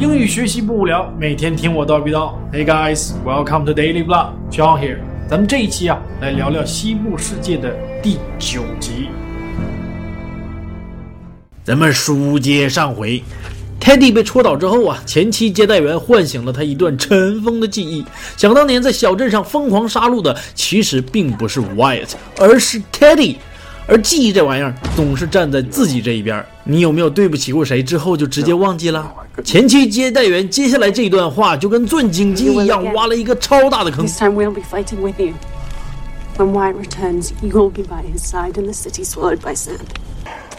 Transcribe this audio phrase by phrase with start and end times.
[0.00, 2.32] 英语学习不无聊，每天听我叨逼叨。
[2.52, 4.28] Hey guys, welcome to Daily Blah.
[4.48, 4.98] John here.
[5.28, 9.08] 咱们这一期啊，来聊聊西部世界的第九集。
[11.64, 13.20] 咱们书接上回
[13.80, 18.04] ，Teddy 被戳倒之后啊，前期接待员唤醒了他一段尘封的记忆。
[18.36, 23.34] 想当年在小镇上疯狂杀戮的，其实并不是 Wyatt，而是 Teddy。
[23.88, 26.44] 而记忆这玩意儿总是站在自己这一边。
[26.62, 29.10] 你有没有对不起过谁之后就直接忘记了？
[29.42, 34.06] 前期接待员接下来这一段话就跟钻井机一样，挖了一个超大的坑。
[34.06, 35.32] This time we'll be fighting with you.
[36.36, 39.78] When Wyatt returns, you will be by his side and the city swallowed by sand.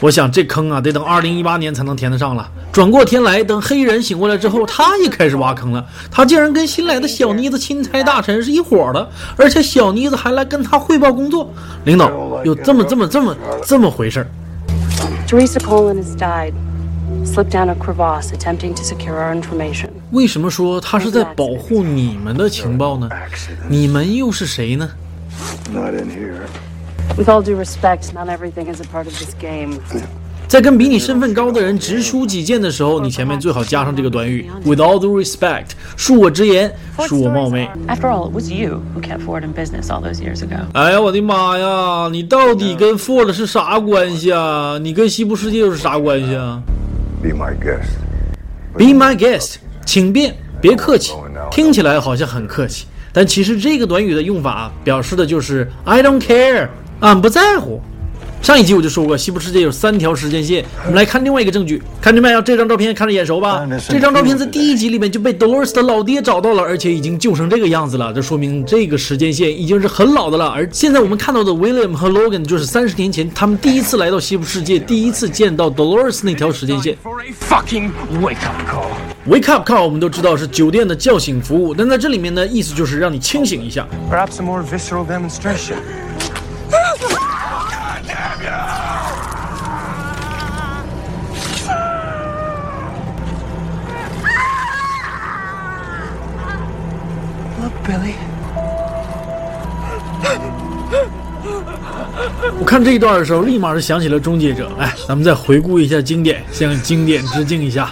[0.01, 2.49] 我想这坑啊，得等二零一八年才能填得上了。
[2.71, 5.85] 转过天来，等黑人醒过来之后，他也开始挖坑了。
[6.09, 11.51] 他竟然跟新来的小妮子钦差大臣是一伙的，而且小妮子还来跟他汇报工作。
[11.83, 12.09] 领导，
[12.45, 13.35] 有这么这么这么
[13.65, 14.27] 这么回事儿。
[15.27, 16.53] Teresa Colin has died.
[17.25, 19.89] Slipped down a crevasse attempting to secure our information.
[20.11, 23.09] 为什么说他是在保护你们的情报呢？
[23.67, 24.89] 你们又是谁呢
[25.73, 26.68] ？Not in here.
[27.17, 29.79] With all due respect, not everything is a part of this game.
[30.47, 37.69] 在跟比你身份高的人直抒己见的时候，你前面最好加上这个短语：with all due respect，恕我直言，恕我冒昧。
[37.87, 40.57] After all, it was you who kept Ford in business all those years ago.
[40.73, 42.09] 哎呀，我的妈呀！
[42.11, 44.79] 你到底跟 Ford 是啥关系啊？
[44.81, 46.59] 你跟西部世界又是啥关系啊
[47.21, 51.13] Be my guest.？Be my guest，请便，别客气。
[51.51, 56.69] 听起来好像很客气，但其实这个短语的用法表示的就是 I don't care，
[57.01, 57.81] 俺不在乎。
[58.41, 60.63] 上一集我就说过，西部世界有三条时间线。
[60.85, 62.41] 我们来看另外一个证据，看见没有？
[62.41, 63.67] 这张照片看着眼熟吧？
[63.89, 68.13] 这张照片在第一集里面就被 Dolores 的老爹找到了，而且已经旧成这个样子了。
[68.13, 70.47] 这说明这个时间线已经是很老的了。
[70.47, 76.95] 而现在我们看到的 William 和 Logan 就是三十年前他们第一次来到西部世界，第一次见到 Dolores 那条时间线。
[77.03, 77.91] for a fucking
[78.21, 78.87] wake up call.
[79.27, 83.85] Wake up call 我们都知道是酒店的叫醒服务，但在这里面呢，意思就是让你清醒一下。
[84.09, 85.75] Perhaps a more visceral demonstration.
[102.59, 104.69] 我看这一段的时候，立马就想起了《终结者》。
[104.79, 107.89] 哎，咱们再回顾一下经典，向经典致敬一下。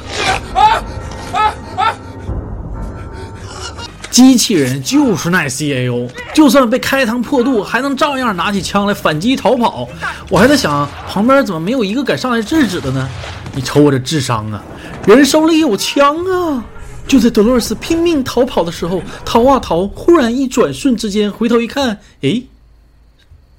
[4.10, 9.88] 机器人就是那 CAO，就算被开膛破肚，还能照样拿起枪来反击逃跑。
[10.30, 13.08] 我还在想，旁边怎么没有一个敢上来制止的呢？
[13.54, 14.62] 你瞅我这智商啊，
[15.06, 16.64] 人手里有枪啊！
[17.08, 22.46] 就在德洛尔斯拼命逃跑的时候，逃啊逃，忽然一转瞬之间，回头一看，诶，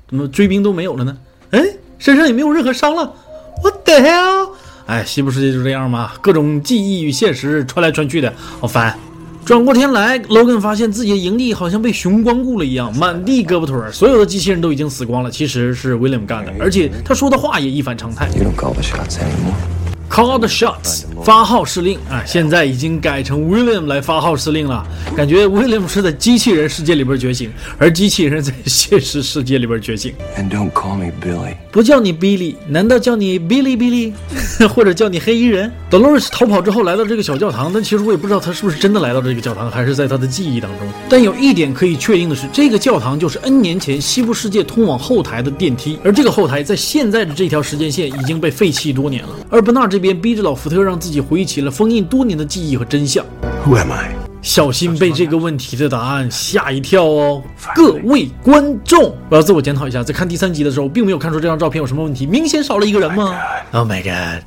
[0.08, 1.16] 怎么追兵都没有了呢？
[1.50, 1.60] 哎，
[1.98, 3.14] 身上也没有任何伤了。
[3.62, 4.50] What the hell？
[4.86, 8.96] 哎，西部世界就这样嘛，各种记忆与现实穿来穿去的，好烦。
[9.44, 15.30] 转过天来，Logan 发现自己的营地好像被熊光顾了一样，满地胳膊腿儿，所有的机器人都已经死光了。
[15.30, 18.28] 其实是 William 干的，而且他说的话也一反常态。
[18.36, 19.77] You don't call the shots anymore.
[20.18, 22.24] Call the shots，发号施令啊！
[22.26, 24.84] 现在已经改成 William 来发号施令了，
[25.16, 27.48] 感觉 William 是在机器人世界里边觉醒，
[27.78, 30.12] 而机器人在现实世界里边觉醒。
[30.36, 31.54] And don't call me Billy.
[31.70, 34.12] 不叫你 Billy，难道叫你 Billy Billy，
[34.66, 40.88] 或者叫你黑衣人？Dolores 逃跑之后来到这个小教堂，但其实我也不知道他是不是真的来到这个教堂，还是在他的记忆当中。
[41.08, 49.28] 但有一点可以确定的是，这个教堂就是 N 年前西部世界通往后台的电梯，而这个后台在现在的这条时间线已经被废弃多年了。
[49.48, 53.24] 而伯纳这边逼着老福特让自己回忆起了封印多年的记忆和真相。
[53.64, 54.14] Who am I?
[54.40, 57.42] 小心被这个问题的答案吓一跳哦！
[57.74, 63.36] 各位观众，我要自我检讨一下，在看第三集的时候，并没有看出这张照片有什么问题，明显少了一个人吗
[63.72, 64.44] ？Oh my god!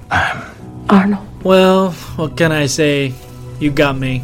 [0.88, 1.20] Arnold.
[1.44, 3.12] Well, what can I say?
[3.60, 4.22] You got me.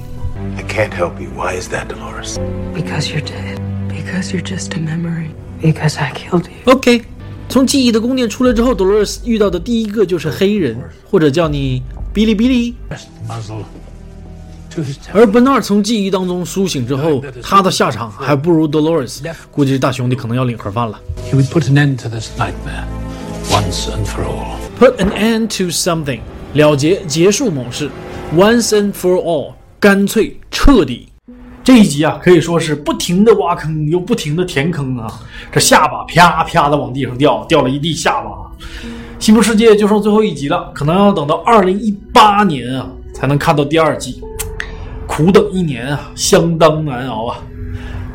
[0.55, 1.29] I can't help you.
[1.35, 2.37] Why is that, Dolores?
[2.73, 3.59] Because you're dead.
[3.89, 5.31] Because you're just a memory.
[5.61, 6.71] Because I killed you.
[6.71, 7.01] OK，
[7.49, 10.77] 从记忆的宫殿出来之后，Dolores 遇到的第一个就是黑人，
[11.09, 11.81] 或者叫你
[12.13, 12.75] 哔哩哔哩。
[15.11, 20.99] 而 Bernard 从记忆当中苏醒之后，他的下场还不如 Dolores，估计这大兄弟可能要领盒饭了。
[21.31, 22.85] He would put an end to this nightmare
[23.49, 24.57] once and for all.
[24.77, 26.19] Put an end to something，
[26.53, 27.89] 了结结束某事
[28.35, 31.06] ，once and for all，干脆彻底。
[31.67, 35.05] 这一集啊，可以说是不停的挖坑，又不停的填坑啊，
[35.51, 38.29] 这下巴啪啪的往地上掉，掉了一地下巴。
[39.19, 44.21] 西部世界就剩最后一集了，可能要等到二零一八年啊，才能看到第二季。
[45.05, 47.37] 苦等一年啊，相当难熬啊，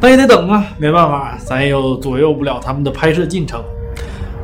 [0.00, 3.62] 但也得等啊，没办法，咱也又左右不了他们的拍摄进程。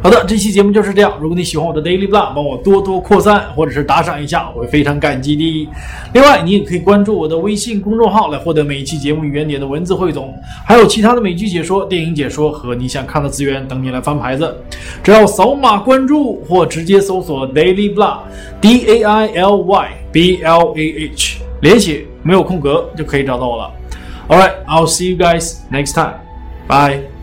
[0.00, 1.18] 好的，这期节目就是这样。
[1.20, 5.68] 如果你喜欢我的 Daily Blah，帮我多多扩散或者是打赏一下，我会非常感激的。
[6.14, 10.32] 另外，你也可以关注我的微信公众号来获得每一期节目原点的文字汇总，
[10.64, 14.56] 还有其他的美剧解说、电影解说和你想看的资源等你来翻牌子。
[15.02, 23.70] 只要扫码关注或直接搜索 Daily Blah，D A I L Y B L A H，连写没有空格就可以找到我了。
[24.28, 26.14] All right, I'll see you guys next time.
[26.68, 27.17] Bye.